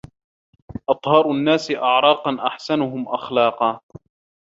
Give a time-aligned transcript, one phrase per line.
[0.89, 3.79] أطهر الناس أعراقاً أحسنهم أخلاقاً